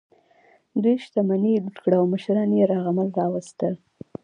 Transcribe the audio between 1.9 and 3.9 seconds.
او مشران یې یرغمل راوستل.